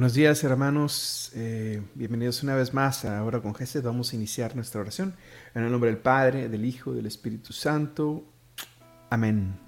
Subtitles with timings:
[0.00, 3.82] Buenos días hermanos, eh, bienvenidos una vez más a Ahora con Jesús.
[3.82, 5.14] Vamos a iniciar nuestra oración
[5.54, 8.24] en el nombre del Padre, del Hijo del Espíritu Santo.
[9.10, 9.58] Amén.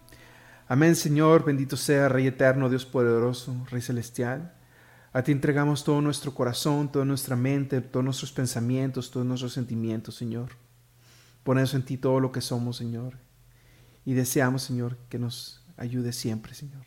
[0.69, 4.55] Amén Señor, bendito sea Rey eterno, Dios poderoso, Rey celestial.
[5.13, 10.15] A ti entregamos todo nuestro corazón, toda nuestra mente, todos nuestros pensamientos, todos nuestros sentimientos,
[10.15, 10.53] Señor.
[11.43, 13.19] Ponemos en ti todo lo que somos, Señor.
[14.07, 16.87] Y deseamos, Señor, que nos ayude siempre, Señor.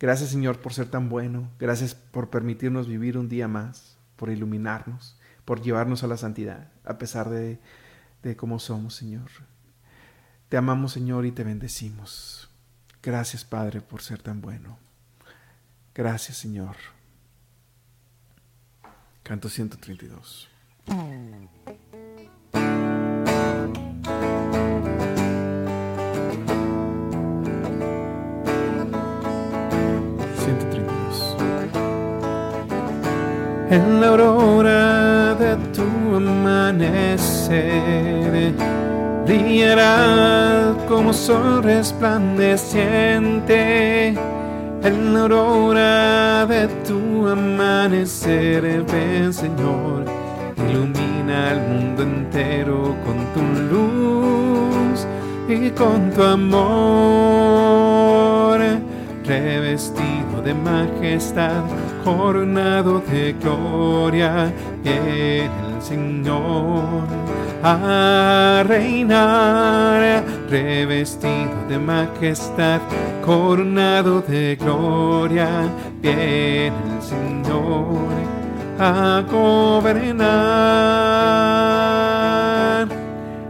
[0.00, 1.48] Gracias Señor por ser tan bueno.
[1.58, 6.98] Gracias por permitirnos vivir un día más, por iluminarnos, por llevarnos a la santidad, a
[6.98, 7.60] pesar de,
[8.22, 9.30] de cómo somos, Señor.
[10.48, 12.50] Te amamos, Señor, y te bendecimos.
[13.02, 14.78] Gracias, Padre, por ser tan bueno.
[15.94, 16.76] Gracias, Señor.
[19.22, 20.48] Canto 132.
[33.70, 37.52] En la aurora de tu amanecer.
[39.24, 44.08] Brillará como sol resplandeciente
[44.82, 48.82] en la aurora de tu amanecer.
[48.90, 50.04] Ven, Señor,
[50.68, 55.06] ilumina el mundo entero con tu luz
[55.48, 56.50] y con tu amor,
[59.24, 61.62] revestido de majestad
[62.04, 67.06] coronado de gloria, viene el Señor
[67.62, 72.80] a reinar, revestido de majestad,
[73.24, 75.68] coronado de gloria,
[76.00, 78.10] viene el Señor
[78.78, 80.30] a gobernar.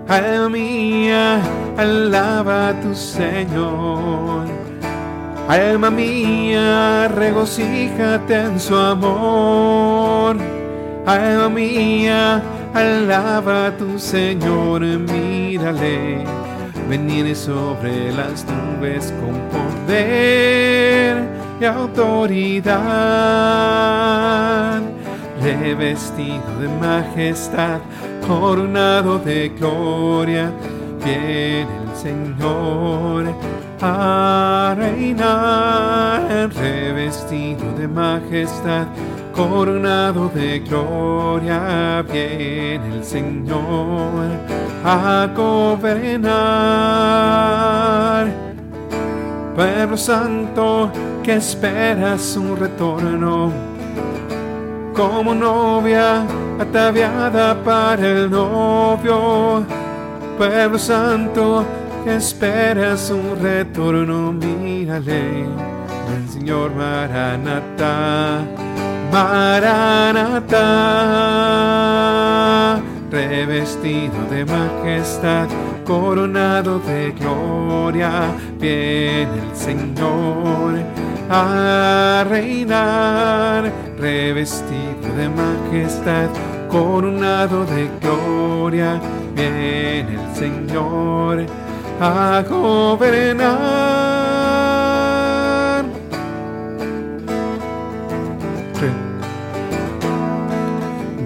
[0.08, 1.40] Alma mía,
[1.76, 4.39] alaba a tu Señor
[5.50, 10.36] Alma mía, regocíjate en su amor.
[11.04, 12.40] Alma mía,
[12.72, 16.24] alaba a tu Señor, mírale.
[16.88, 21.28] Venir sobre las nubes con poder
[21.60, 22.70] y autoridad,
[25.42, 27.80] revestido de majestad,
[28.24, 30.52] coronado de gloria,
[31.04, 33.34] viene el Señor
[33.82, 38.86] a reinar, revestido de majestad,
[39.34, 44.28] coronado de gloria, viene el Señor
[44.84, 46.30] a gobernar.
[49.54, 50.90] Pueblo santo
[51.22, 53.52] que espera su retorno,
[54.94, 56.26] como novia
[56.58, 59.64] ataviada para el novio.
[60.36, 61.64] Pueblo santo
[62.06, 68.44] esperas un retorno, mírale, el Señor Maranata,
[69.12, 70.50] Maranata,
[73.10, 75.48] revestido de majestad,
[75.84, 80.78] coronado de gloria, viene el Señor
[81.28, 86.28] a reinar, revestido de majestad,
[86.68, 89.00] coronado de gloria,
[89.34, 91.46] viene el Señor
[92.00, 93.60] a gobernar.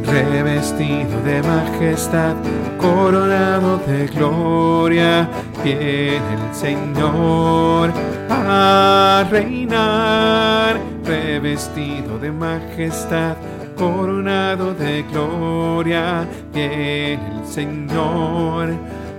[0.04, 2.34] Revestido de majestad,
[2.78, 5.28] coronado de gloria,
[5.62, 7.92] viene el Señor
[8.28, 10.78] a reinar.
[11.04, 13.36] Revestido de majestad,
[13.76, 18.74] coronado de gloria, viene el Señor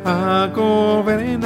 [0.06, 1.46] a gobernar.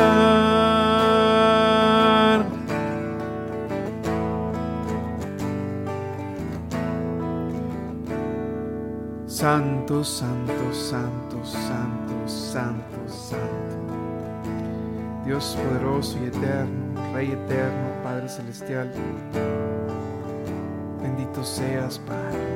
[9.25, 13.49] Santo, santo, santo, santo, santo, santo.
[15.23, 18.91] Dios poderoso y eterno, Rey eterno, Padre celestial.
[21.01, 22.48] Bendito seas, Padre.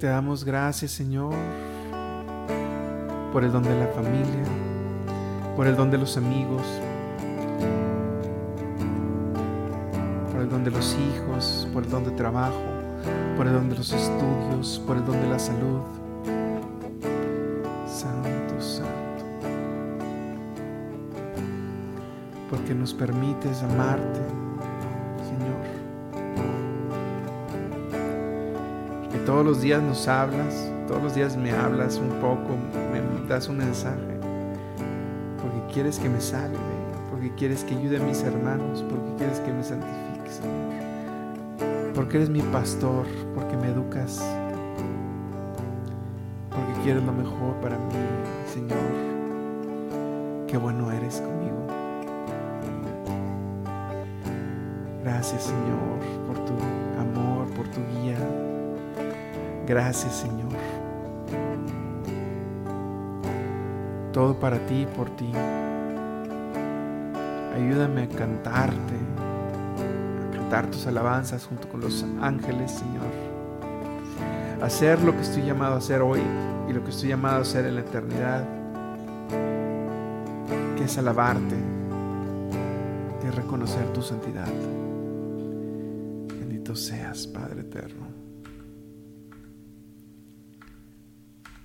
[0.00, 1.34] Te damos gracias, Señor,
[3.34, 4.44] por el don de la familia,
[5.54, 6.62] por el don de los amigos,
[10.32, 12.62] por el don de los hijos, por el don de trabajo,
[13.36, 15.82] por el don de los estudios, por el don de la salud.
[17.86, 19.24] Santo, santo.
[22.48, 24.20] Porque nos permites amarte
[29.30, 32.56] todos los días nos hablas, todos los días me hablas un poco,
[32.92, 34.18] me das un mensaje,
[35.40, 36.58] porque quieres que me salve,
[37.12, 41.94] porque quieres que ayude a mis hermanos, porque quieres que me santifique, Señor.
[41.94, 43.06] Porque eres mi pastor,
[43.36, 44.20] porque me educas,
[46.50, 47.94] porque quieres lo mejor para mí,
[48.52, 48.78] Señor.
[50.48, 51.68] Qué bueno eres conmigo.
[55.04, 56.52] Gracias, Señor, por tu
[56.98, 58.18] amor, por tu guía.
[59.70, 60.48] Gracias, Señor.
[64.12, 65.30] Todo para ti, por ti.
[67.54, 68.96] Ayúdame a cantarte,
[70.26, 73.06] a cantar tus alabanzas junto con los ángeles, Señor.
[74.60, 76.20] Hacer lo que estoy llamado a hacer hoy
[76.68, 78.44] y lo que estoy llamado a hacer en la eternidad,
[80.76, 81.54] que es alabarte,
[83.20, 84.48] que es reconocer tu santidad.
[86.40, 88.19] Bendito seas, Padre eterno.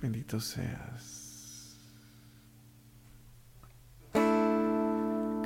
[0.00, 1.76] Bendito seas.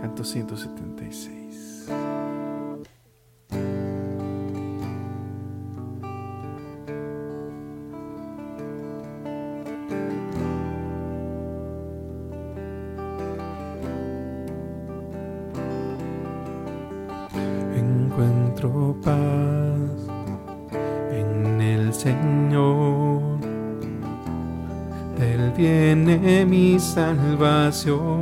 [0.00, 1.86] Canto 176.
[27.00, 28.20] Salvación.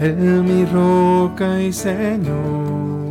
[0.00, 3.04] Él mi roca y Señor.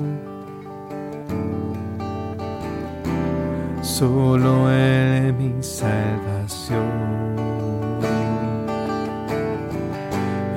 [3.81, 7.13] Solo Él mi salvación.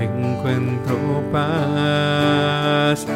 [0.00, 0.96] Encuentro
[1.32, 3.06] paz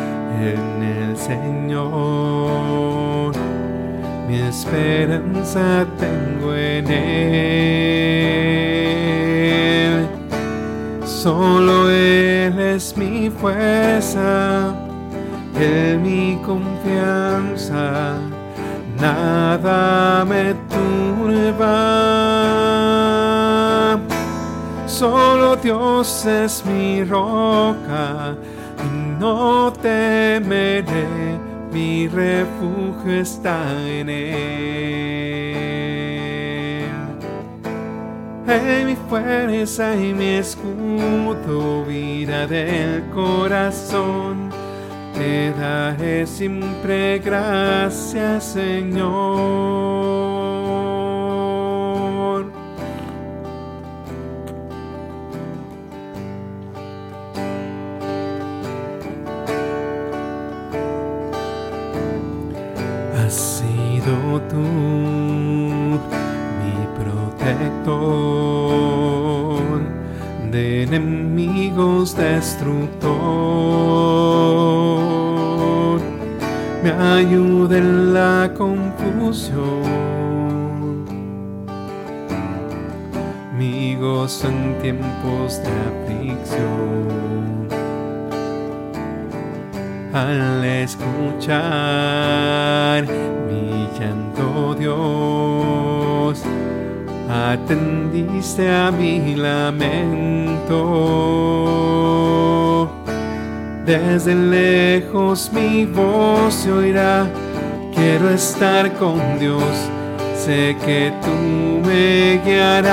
[0.41, 2.90] en el Señor.
[4.31, 7.27] Mi esperanza tengo en Él.
[11.05, 14.73] Solo Él es mi fuerza,
[15.59, 18.21] Él mi confianza,
[19.00, 21.59] nada me turba.
[24.87, 28.37] Solo Dios es mi roca
[28.79, 28.88] y
[29.19, 35.50] no temeré, mi refugio está en Él.
[38.46, 44.50] Hey, mi fuerza y mi escudo, vida del corazón.
[45.14, 50.19] Te daré siempre gracias, Señor.
[83.56, 87.69] Mi gozo en tiempos de aflicción.
[90.13, 91.60] Al escuchar
[93.46, 96.43] mi llanto, Dios,
[97.31, 100.81] atendiste a mi lamento.
[103.87, 107.29] Desde lejos mi voz se oirá,
[108.01, 109.63] quiero estar con Dios,
[110.35, 111.35] sé que tú
[111.87, 112.91] me guiarás.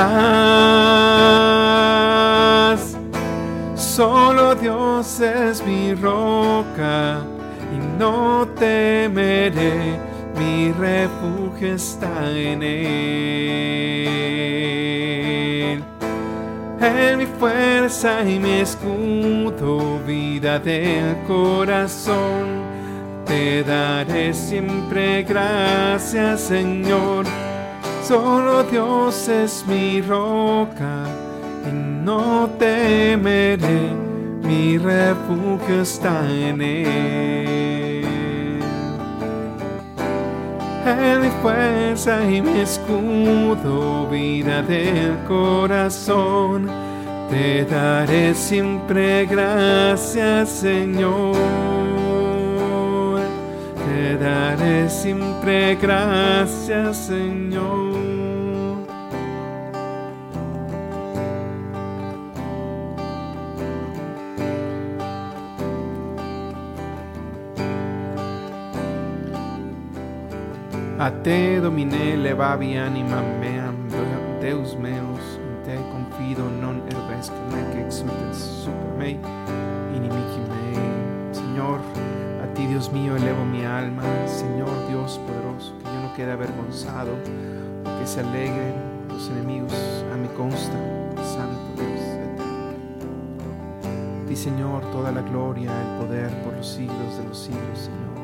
[3.75, 7.21] Solo Dios es mi roca
[7.73, 9.97] y no temeré,
[10.37, 12.77] mi refugio está en Él.
[16.81, 22.66] En mi fuerza y mi escudo, vida del corazón,
[23.27, 27.25] te daré siempre gracias, Señor.
[28.03, 31.03] Solo Dios es mi roca
[31.69, 33.91] y no temeré,
[34.43, 38.05] mi refugio está en Él.
[40.85, 46.69] En mi fuerza y mi escudo, vida del corazón,
[47.29, 51.76] te daré siempre gracias, Señor.
[54.19, 57.97] Daré siempre gracias, Señor.
[70.99, 73.87] A te domine levavi anima meam,
[74.41, 75.16] Deus meus,
[82.97, 88.73] mío elevo mi alma, Señor Dios poderoso, que yo no quede avergonzado, que se alegren
[89.09, 89.73] los enemigos
[90.11, 90.77] a mi consta,
[91.23, 92.73] Santo Dios eterno.
[94.27, 98.17] Ti Señor toda la gloria, el poder por los siglos de los siglos, Señor.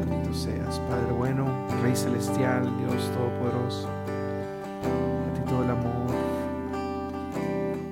[0.00, 1.46] Bendito seas, Padre bueno,
[1.82, 3.88] Rey celestial, Dios todopoderoso.
[3.88, 6.10] A ti todo el amor,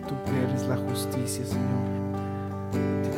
[0.08, 0.14] tú
[0.48, 1.91] eres la justicia, Señor.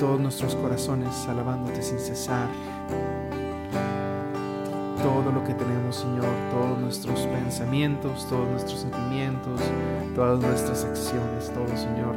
[0.00, 2.48] Todos nuestros corazones alabándote sin cesar
[5.04, 9.60] todo lo que tenemos, Señor, todos nuestros pensamientos, todos nuestros sentimientos,
[10.14, 12.16] todas nuestras acciones, todo, Señor,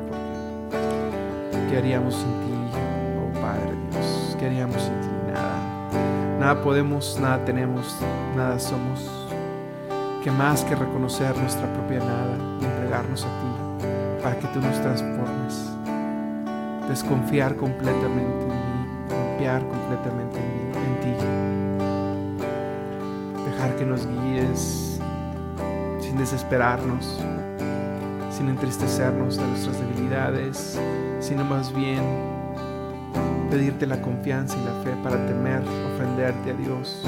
[1.51, 2.53] porque ¿qué haríamos sin ti,
[3.19, 4.37] oh Padre Dios?
[4.39, 5.07] ¿Qué haríamos sin ti?
[5.33, 6.39] Nada.
[6.39, 7.93] Nada podemos, nada tenemos,
[8.37, 9.05] nada somos.
[10.23, 14.81] Que más que reconocer nuestra propia nada y entregarnos a ti para que tú nos
[14.81, 15.66] transformes.
[16.87, 21.57] Desconfiar completamente en mí, confiar completamente en, mí, en ti
[23.57, 24.99] dejar que nos guíes
[25.99, 27.19] sin desesperarnos,
[28.29, 30.79] sin entristecernos de nuestras debilidades,
[31.19, 32.01] sino más bien
[33.49, 35.63] pedirte la confianza y la fe para temer
[35.95, 37.03] ofenderte a Dios.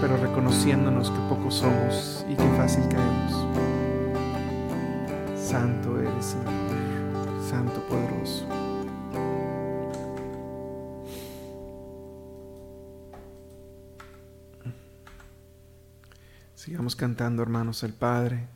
[0.00, 3.65] Pero reconociéndonos que pocos somos y que fácil caemos.
[5.56, 8.46] Santo eres, Señor, Santo poderoso.
[16.54, 18.48] Sigamos cantando, hermanos, el Padre.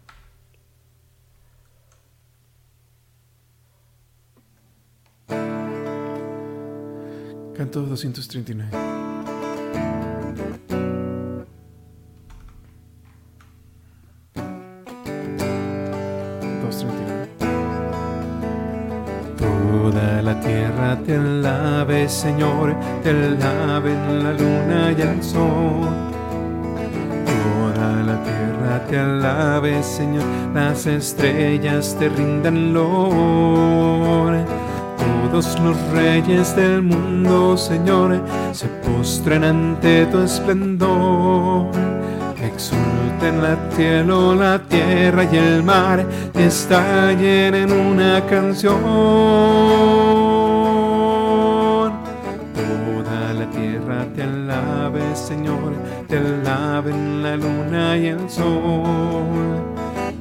[7.56, 9.09] Canto 239.
[22.10, 26.10] Señor, te alaben la luna y el sol
[28.04, 30.24] la tierra te alabe, Señor,
[30.54, 34.36] las estrellas te rindan lor.
[34.98, 38.20] Todos los reyes del mundo, Señor,
[38.52, 41.70] se postren ante tu esplendor.
[42.42, 50.19] Exulten la cielo, la tierra y el mar, estallen en una canción.
[58.30, 59.60] Sol.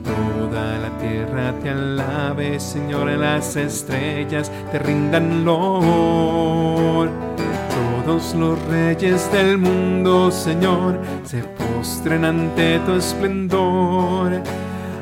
[0.03, 7.09] Toda la tierra te alabe, Señor, las estrellas te rindan lor.
[8.05, 14.41] Todos los reyes del mundo, Señor, se postren ante tu esplendor.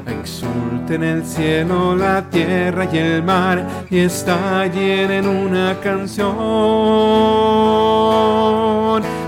[0.05, 6.35] Exulten el cielo, la tierra y el mar, y estallen en una canción.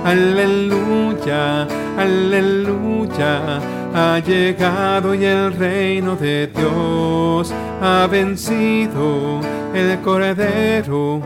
[0.05, 3.59] Aleluya, aleluya,
[3.93, 9.41] ha llegado y el reino de Dios ha vencido.
[9.73, 11.21] El cordero,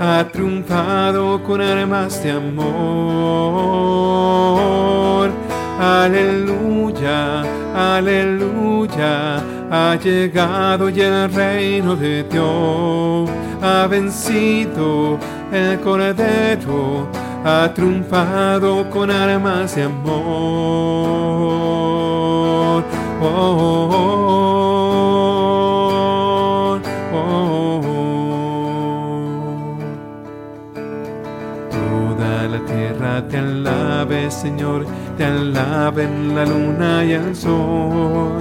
[0.00, 2.68] ha triunfado con armas de amor.
[5.80, 7.42] Aleluya,
[7.74, 13.30] aleluya, ha llegado y el reino de Dios
[13.62, 15.18] ha vencido.
[15.50, 17.08] El cordero
[17.48, 20.14] ha triunfado con armas de amor.
[23.20, 23.98] Oh, oh,
[27.14, 27.68] oh,
[31.70, 34.86] Toda la tierra te alabe, Señor,
[35.16, 38.38] te alaben la luna y el sol.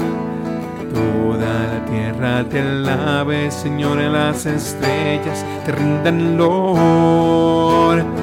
[0.94, 8.17] Toda la tierra te alabe, Señor, las estrellas te rindan lor.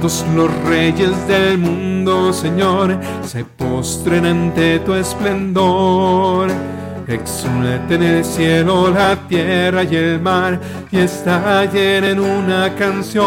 [0.00, 6.48] Todos los reyes del mundo, Señor, se postren ante tu esplendor.
[7.06, 10.58] Exulten el cielo, la tierra y el mar,
[10.90, 13.26] y estallen en una canción.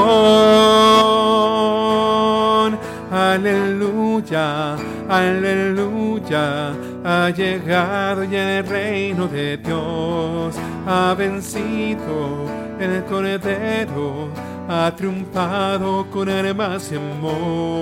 [3.12, 4.76] Aleluya,
[5.08, 6.72] aleluya,
[7.06, 10.56] ha llegado ya el reino de Dios,
[10.88, 12.48] ha vencido
[12.80, 14.32] el cordero
[14.70, 17.74] ha triunfado con armas y amor.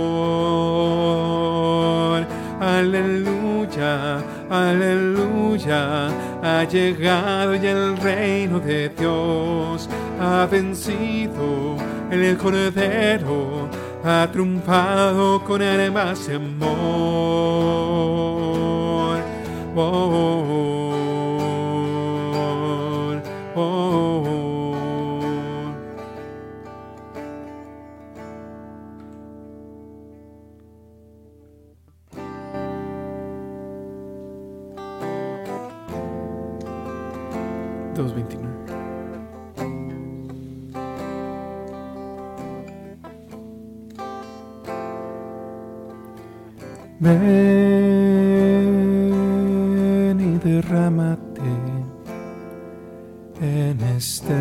[2.59, 6.09] Aleluya, aleluya,
[6.43, 11.75] ha llegado ya el reino de Dios, ha vencido
[12.11, 13.67] el cordero,
[14.03, 16.71] ha triunfado con armas y amor.
[19.75, 20.90] Oh,
[47.03, 47.17] Ven
[50.19, 51.41] y derrámate
[53.41, 54.40] en este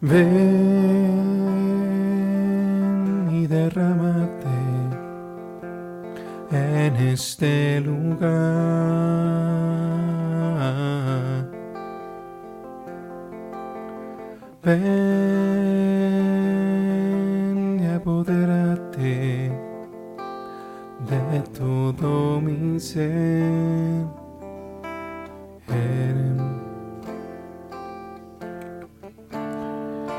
[0.00, 0.28] Ven
[3.32, 4.48] y derrámate
[6.52, 8.28] en este lugar.
[14.62, 15.07] Ven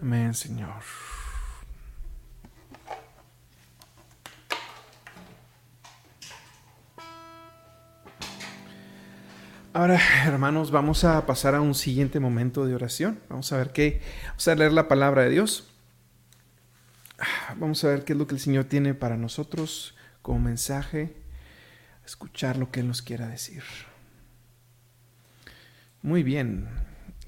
[0.00, 0.82] Amén, Señor.
[9.72, 13.20] Ahora, hermanos, vamos a pasar a un siguiente momento de oración.
[13.28, 15.70] Vamos a ver qué, vamos a leer la palabra de Dios.
[17.56, 21.14] Vamos a ver qué es lo que el Señor tiene para nosotros como mensaje,
[22.06, 23.62] escuchar lo que Él nos quiera decir.
[26.02, 26.68] Muy bien,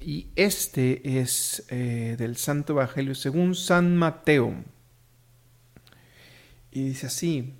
[0.05, 4.53] y este es eh, del Santo Evangelio según San Mateo.
[6.71, 7.53] Y dice así,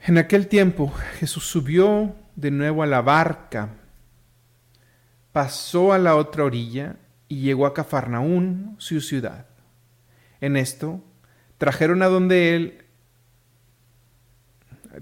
[0.00, 3.70] en aquel tiempo Jesús subió de nuevo a la barca,
[5.32, 6.96] pasó a la otra orilla
[7.26, 9.46] y llegó a Cafarnaún, su ciudad.
[10.40, 11.02] En esto
[11.58, 12.84] trajeron a donde él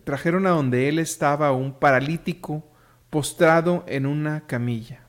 [0.05, 2.71] trajeron a donde él estaba un paralítico
[3.11, 5.06] postrado en una camilla.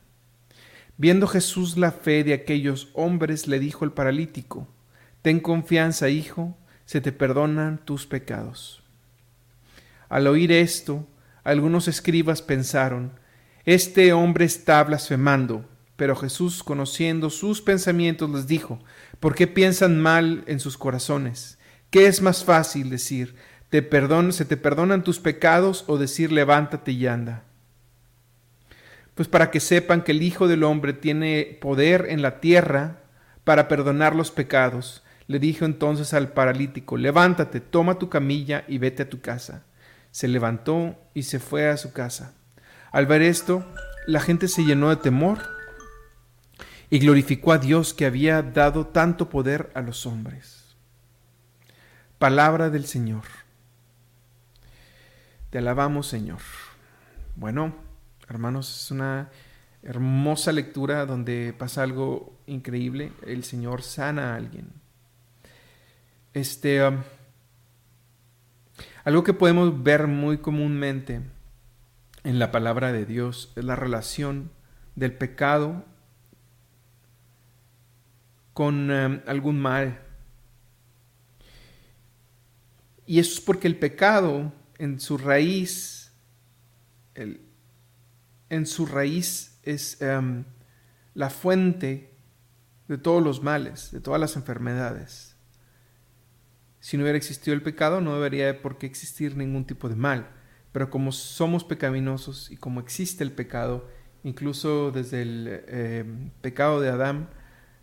[0.98, 4.66] Viendo Jesús la fe de aquellos hombres, le dijo el paralítico,
[5.22, 8.82] Ten confianza, hijo, se te perdonan tus pecados.
[10.08, 11.06] Al oír esto,
[11.44, 13.12] algunos escribas pensaron,
[13.64, 15.64] Este hombre está blasfemando.
[15.94, 18.78] Pero Jesús, conociendo sus pensamientos, les dijo,
[19.18, 21.58] ¿por qué piensan mal en sus corazones?
[21.90, 23.34] ¿Qué es más fácil decir,
[23.68, 27.47] te perdon se te perdonan tus pecados o decir, levántate y anda?
[29.18, 33.00] Pues para que sepan que el Hijo del Hombre tiene poder en la tierra
[33.42, 35.02] para perdonar los pecados.
[35.26, 39.64] Le dijo entonces al paralítico, levántate, toma tu camilla y vete a tu casa.
[40.12, 42.32] Se levantó y se fue a su casa.
[42.92, 43.66] Al ver esto,
[44.06, 45.38] la gente se llenó de temor
[46.88, 50.76] y glorificó a Dios que había dado tanto poder a los hombres.
[52.20, 53.24] Palabra del Señor.
[55.50, 56.38] Te alabamos, Señor.
[57.34, 57.87] Bueno,
[58.28, 59.30] hermanos, es una
[59.82, 63.12] hermosa lectura donde pasa algo increíble.
[63.26, 64.70] El Señor sana a alguien.
[66.34, 67.02] Este, um,
[69.04, 71.22] algo que podemos ver muy comúnmente
[72.24, 74.50] en la palabra de Dios es la relación
[74.94, 75.84] del pecado
[78.52, 80.00] con um, algún mal.
[83.06, 86.12] Y eso es porque el pecado en su raíz,
[88.50, 90.44] en su raíz es em,
[91.14, 92.14] la fuente
[92.88, 95.36] de todos los males, de todas las enfermedades.
[96.80, 100.30] Si no hubiera existido el pecado, no debería por qué existir ningún tipo de mal.
[100.72, 103.88] Pero como somos pecaminosos y como existe el pecado,
[104.22, 107.30] incluso desde el em, pecado de Adán,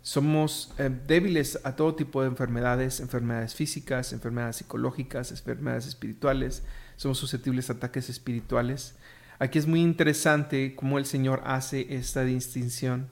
[0.02, 6.62] somos em, débiles a todo tipo de enfermedades, enfermedades físicas, enfermedades psicológicas, enfermedades espirituales,
[6.96, 8.96] somos susceptibles a ataques espirituales.
[9.38, 13.10] Aquí es muy interesante cómo el Señor hace esta distinción,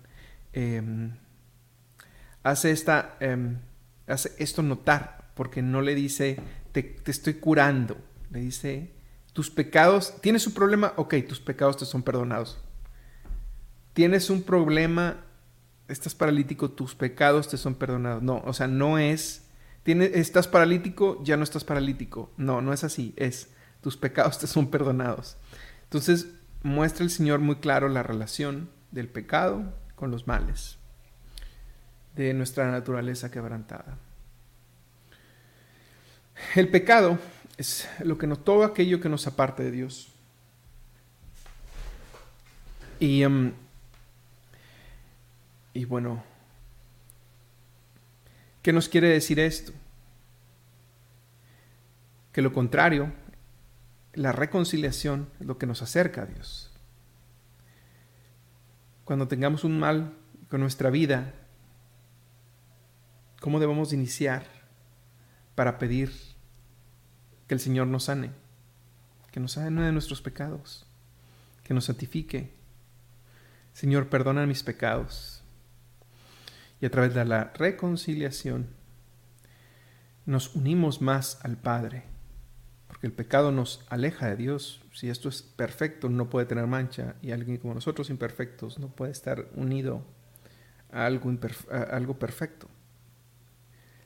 [0.53, 1.17] em,
[2.43, 3.59] hace, esta, em,
[4.07, 6.39] hace esto notar, porque no le dice,
[6.73, 7.97] te, te, estoy curando,
[8.31, 8.91] le dice,
[9.35, 12.59] tus pecados, tienes un problema, ok, tus pecados te son perdonados.
[13.93, 15.25] Tienes un problema,
[15.89, 18.23] estás paralítico, tus pecados te son perdonados.
[18.23, 19.47] No, o sea, no es,
[19.83, 22.33] tienes, estás paralítico, ya no estás paralítico.
[22.37, 23.51] No, no es así, es,
[23.83, 25.37] tus pecados te son perdonados.
[25.85, 26.29] Entonces
[26.63, 30.79] muestra el Señor muy claro la relación del pecado con los males,
[32.17, 33.99] de nuestra naturaleza quebrantada.
[36.55, 37.19] El pecado
[37.57, 40.09] es lo que no todo aquello que nos aparte de Dios.
[42.99, 43.53] Y, em,
[45.73, 46.23] y bueno,
[48.63, 49.73] ¿qué nos quiere decir esto?
[52.33, 53.13] Que lo contrario
[54.15, 56.71] la reconciliación es lo que nos acerca a Dios.
[59.05, 60.17] Cuando tengamos un mal
[60.49, 61.35] con nuestra vida,
[63.41, 64.47] ¿cómo debemos iniciar
[65.55, 66.13] para pedir
[67.47, 68.31] que el Señor nos sane?
[69.31, 70.87] Que nos sane de nuestros pecados,
[71.65, 72.55] que nos santifique.
[73.73, 75.43] Señor, perdona mis pecados.
[76.81, 78.69] Y a través de la reconciliación
[80.25, 82.14] nos unimos más al Padre
[83.05, 84.81] el pecado nos aleja de Dios.
[84.93, 89.13] Si esto es perfecto, no puede tener mancha, y alguien como nosotros imperfectos no puede
[89.13, 90.03] estar unido
[90.91, 91.31] a algo,
[91.91, 92.69] algo perfecto.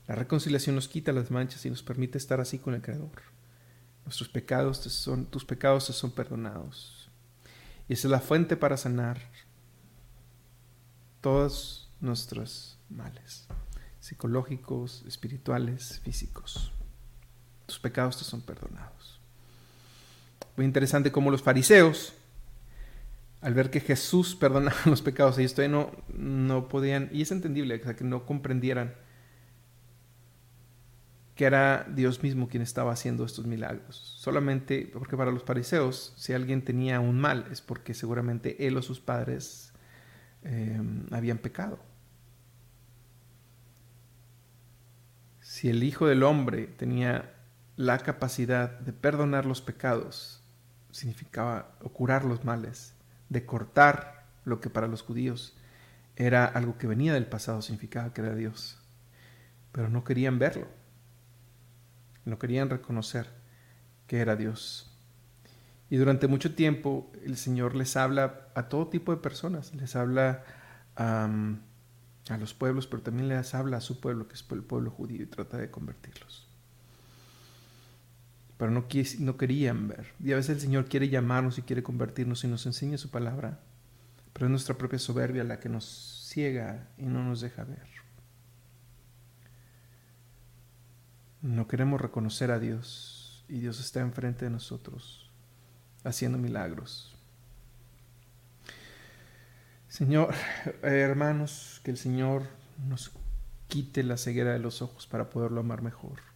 [0.06, 3.22] La reconciliación nos quita las manchas y nos permite estar así con el Creador.
[4.04, 7.10] Nuestros pecados son, tus pecados te son perdonados.
[7.88, 9.20] Y esa es la fuente para sanar
[11.20, 13.46] todos nuestros males,
[14.00, 16.72] psicológicos, espirituales, físicos
[17.68, 19.20] tus pecados te son perdonados.
[20.56, 22.14] Muy interesante cómo los fariseos,
[23.42, 27.78] al ver que Jesús perdonaba los pecados, ellos todavía no, no podían, y es entendible,
[27.80, 28.94] que no comprendieran
[31.36, 33.96] que era Dios mismo quien estaba haciendo estos milagros.
[34.18, 38.82] Solamente porque para los fariseos, si alguien tenía un mal, es porque seguramente él o
[38.82, 39.72] sus padres
[40.42, 40.80] eh,
[41.12, 41.78] habían pecado.
[45.40, 47.37] Si el Hijo del Hombre tenía
[47.78, 50.42] la capacidad de perdonar los pecados
[50.90, 52.92] significaba o curar los males,
[53.28, 55.56] de cortar lo que para los judíos
[56.16, 58.80] era algo que venía del pasado, significaba que era Dios.
[59.70, 60.66] Pero no querían verlo,
[62.24, 63.28] no querían reconocer
[64.08, 64.92] que era Dios.
[65.88, 70.42] Y durante mucho tiempo el Señor les habla a todo tipo de personas, les habla
[70.96, 71.28] a
[72.40, 75.26] los pueblos, pero también les habla a su pueblo, que es el pueblo judío, y
[75.26, 76.47] trata de convertirlos
[78.58, 78.86] pero no,
[79.20, 80.12] no querían ver.
[80.22, 83.60] Y a veces el Señor quiere llamarnos y quiere convertirnos y nos enseña su palabra,
[84.32, 87.86] pero es nuestra propia soberbia la que nos ciega y no nos deja ver.
[91.40, 95.30] No queremos reconocer a Dios y Dios está enfrente de nosotros
[96.02, 97.14] haciendo milagros.
[99.86, 100.34] Señor,
[100.82, 102.42] hermanos, que el Señor
[102.88, 103.12] nos
[103.68, 106.27] quite la ceguera de los ojos para poderlo amar mejor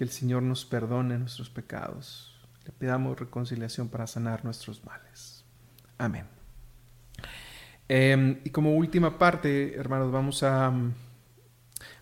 [0.00, 2.34] que el Señor nos perdone nuestros pecados.
[2.64, 5.44] Le pidamos reconciliación para sanar nuestros males.
[5.98, 6.24] Amén.
[7.86, 10.72] Em, y como última parte, hermanos, vamos a,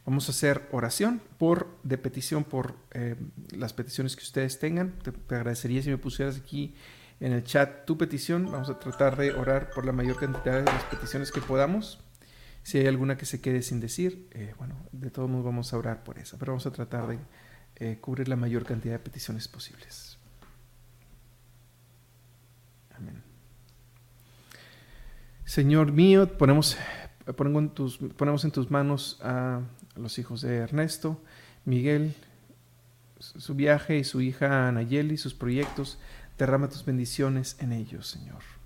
[0.07, 4.93] vamos a hacer oración por, de petición por em, las peticiones que ustedes tengan.
[5.01, 6.77] Te, te, agradecería si me pusieras aquí
[7.19, 8.49] en el chat tu petición.
[8.49, 11.99] Vamos a tratar de orar por la mayor cantidad de las peticiones que podamos.
[12.63, 15.79] Si hay alguna que se quede sin decir, eh, bueno, de todos modos vamos a
[15.79, 17.19] orar por esa, pero vamos a tratar de
[17.81, 20.19] eh, cubrir la mayor cantidad de peticiones posibles.
[22.97, 23.23] Amén.
[25.45, 26.77] Señor mío, ponemos,
[27.27, 29.63] en tus, ponemos en tus manos a
[29.97, 31.23] los hijos de Ernesto,
[31.65, 32.15] Miguel,
[33.19, 35.99] su viaje y su hija Anayeli, sus proyectos.
[36.37, 38.58] Derrama tus bendiciones en ellos, Señor.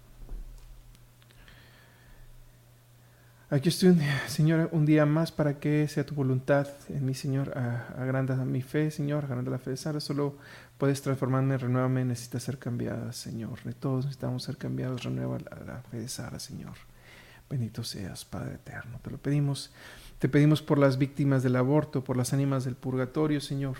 [3.53, 3.95] Aquí estoy,
[4.29, 7.53] Señor, un día más para que sea tu voluntad en mí, Señor.
[7.99, 10.01] Agranda mi fe, Señor, agranda la fe de Sara.
[10.01, 10.39] Solo
[10.79, 13.63] puedes transformarme, renuévame, necesita ser cambiada, Señor.
[13.65, 15.37] De todos necesitamos ser cambiados, renueva
[15.67, 16.73] la, fe de Sara, Señor.
[17.51, 18.99] Bendito seas, Padre eterno.
[19.03, 19.71] Te lo pedimos.
[20.19, 23.77] Te pedimos por las víctimas del aborto, por las ánimas del purgatorio, Señor.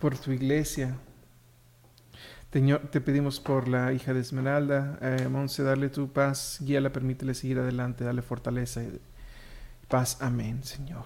[0.00, 0.96] Por tu iglesia,
[2.50, 7.58] te pedimos por la hija de Esmeralda, eh, Monse, darle tu paz, guíala, permítele seguir
[7.58, 9.00] adelante, dale fortaleza y
[9.86, 10.16] paz.
[10.20, 11.04] Amén, Señor.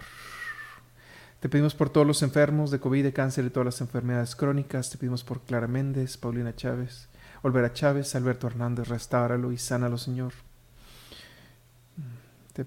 [1.40, 4.90] Te pedimos por todos los enfermos de COVID, de cáncer y todas las enfermedades crónicas.
[4.90, 7.08] Te pedimos por Clara Méndez, Paulina Chávez,
[7.42, 10.32] Olvera Chávez, Alberto Hernández, restauralo y sánalo, Señor.
[12.52, 12.64] Te,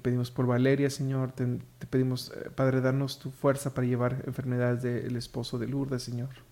[0.00, 1.30] pedimos por Valeria, Señor.
[1.30, 1.46] Te,
[1.78, 6.47] te pedimos, eh, Padre, darnos tu fuerza para llevar enfermedades del esposo de Lourdes, Señor.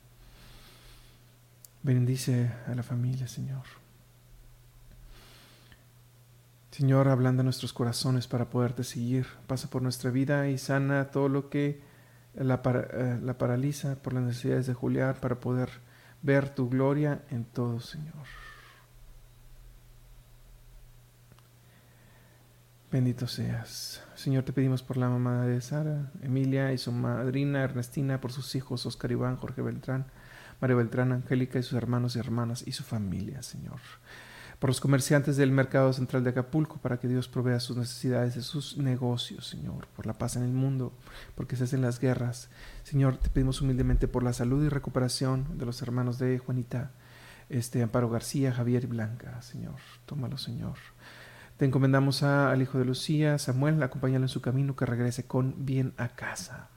[1.86, 3.62] Bendice a la familia, Señor.
[6.72, 9.28] Señor, hablando nuestros corazones para poderte seguir.
[9.46, 11.80] Pasa por nuestra vida y sana todo lo que
[12.34, 15.68] la, eh, la paraliza por las necesidades de Julián para poder
[16.22, 18.26] ver tu gloria en todo, Señor.
[22.90, 24.02] Bendito seas.
[24.16, 28.56] Señor, te pedimos por la mamá de Sara, Emilia y su madrina Ernestina, por sus
[28.56, 30.06] hijos Oscar Iván, Jorge Beltrán,
[30.60, 33.80] María Beltrán, Angélica y sus hermanos y hermanas y su familia, Señor.
[34.58, 38.42] Por los comerciantes del mercado central de Acapulco, para que Dios provea sus necesidades de
[38.42, 39.86] sus negocios, Señor.
[39.94, 40.94] Por la paz en el mundo,
[41.34, 42.48] porque se hacen las guerras.
[42.82, 46.92] Señor, te pedimos humildemente por la salud y recuperación de los hermanos de Juanita,
[47.50, 49.76] este Amparo García, Javier y Blanca, Señor.
[50.06, 50.78] Tómalo, Señor.
[51.58, 55.92] Te encomendamos al hijo de Lucía, Samuel, acompáñalo en su camino, que regrese con bien
[55.98, 56.70] a casa.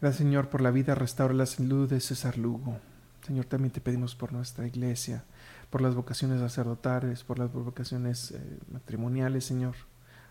[0.00, 0.94] Gracias, Señor, por la vida.
[0.94, 2.78] Restaura la salud de César Lugo.
[3.26, 5.24] Señor, también te pedimos por nuestra iglesia,
[5.70, 9.74] por las vocaciones sacerdotales, por las vocaciones eh, matrimoniales, Señor,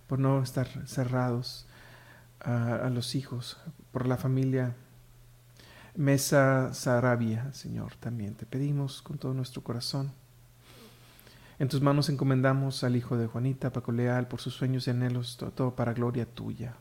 [0.08, 1.66] por no estar cerrados
[2.40, 3.58] a, los hijos,
[3.92, 4.76] por la familia
[5.96, 10.12] Mesa Sarabia, Señor, también te pedimos con todo nuestro corazón.
[11.58, 15.38] En tus manos encomendamos al hijo de Juanita, Paco Leal, por sus sueños y anhelos,
[15.56, 16.76] todo para gloria tuya.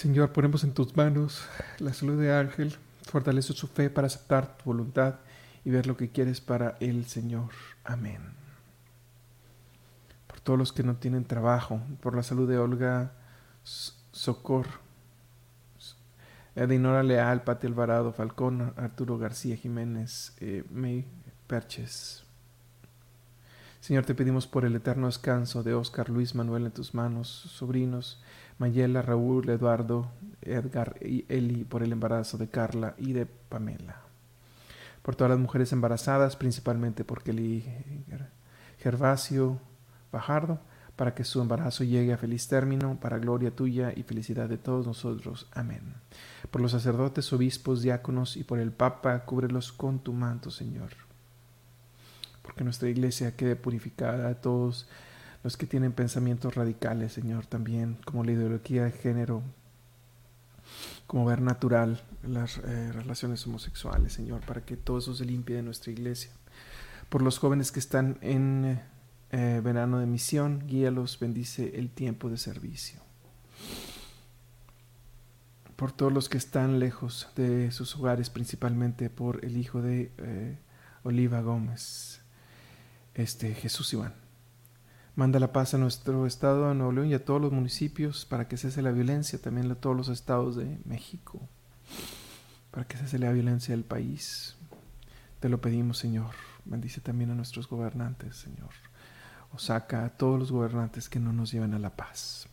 [0.00, 1.44] Señor, ponemos en tus manos
[1.78, 5.16] la salud de Ángel, fortalece su fe para aceptar tu voluntad
[5.62, 7.50] y ver lo que quieres para él, Señor.
[7.84, 8.22] Amén.
[10.26, 13.12] Por todos los que no tienen trabajo, por la salud de Olga
[13.62, 14.68] Socor,
[16.54, 21.04] Edinora Leal, Pati Alvarado, Falcón, Arturo García Jiménez, eh, May
[21.46, 22.24] Perches.
[23.80, 28.22] Señor, te pedimos por el eterno descanso de Oscar Luis Manuel en tus manos, sobrinos,
[28.58, 30.10] Mayela, Raúl, Eduardo,
[30.42, 34.02] Edgar y Eli por el embarazo de Carla y de Pamela.
[35.00, 37.64] Por todas las mujeres embarazadas, principalmente por Kelly
[38.78, 39.58] Gervasio
[40.12, 40.60] Bajardo,
[40.94, 44.86] para que su embarazo llegue a feliz término, para gloria tuya y felicidad de todos
[44.86, 45.48] nosotros.
[45.52, 45.94] Amén.
[46.50, 51.09] Por los sacerdotes, obispos, diáconos y por el Papa, cúbrelos con tu manto, Señor.
[52.50, 54.88] Porque nuestra iglesia quede purificada a todos
[55.44, 59.44] los que tienen pensamientos radicales, Señor, también como la ideología de género,
[61.06, 65.62] como ver natural las eh, relaciones homosexuales, Señor, para que todo eso se limpie de
[65.62, 66.32] nuestra iglesia.
[67.08, 68.80] Por los jóvenes que están en
[69.30, 73.00] eh, verano de misión, guíalos, bendice el tiempo de servicio.
[75.76, 80.58] Por todos los que están lejos de sus hogares, principalmente por el hijo de eh,
[81.04, 82.19] Oliva Gómez,
[83.14, 84.14] este Jesús Iván.
[85.16, 88.48] Manda la paz a nuestro estado de Nuevo León y a todos los municipios para
[88.48, 91.40] que cese la violencia, también a todos los estados de México,
[92.70, 94.56] para que cese la violencia del país.
[95.40, 96.34] Te lo pedimos, Señor.
[96.64, 98.70] Bendice también a nuestros gobernantes, Señor.
[99.52, 102.46] O saca a todos los gobernantes que no nos lleven a la paz.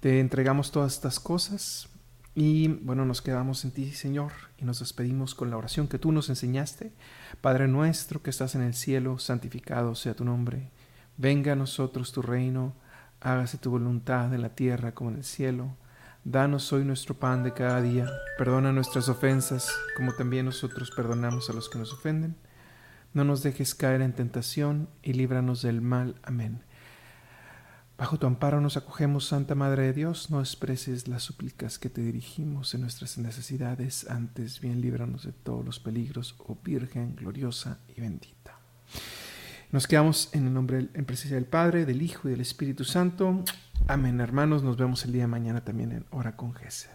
[0.00, 1.88] Te entregamos todas estas cosas
[2.34, 6.12] y bueno, nos quedamos en ti, Señor, y nos despedimos con la oración que tú
[6.12, 6.92] nos enseñaste.
[7.40, 10.70] Padre nuestro que estás en el cielo, santificado sea tu nombre
[11.16, 12.74] Venga a nosotros tu reino,
[13.20, 15.76] hágase tu voluntad en la tierra como en el cielo.
[16.24, 21.52] Danos hoy nuestro pan de cada día, perdona nuestras ofensas, como también nosotros perdonamos a
[21.52, 22.36] los que nos ofenden.
[23.12, 26.14] No nos dejes caer en tentación y líbranos del mal.
[26.22, 26.62] Amén.
[28.02, 32.00] Bajo tu amparo nos acogemos, Santa Madre de Dios, no expreses las súplicas que te
[32.00, 38.00] dirigimos en nuestras necesidades, antes bien líbranos de todos los peligros, oh Virgen gloriosa y
[38.00, 38.58] bendita.
[39.70, 43.44] Nos quedamos en el nombre, en presencia del Padre, del Hijo y del Espíritu Santo.
[43.86, 46.90] Amén, hermanos, nos vemos el día de mañana también en Hora con Gesed.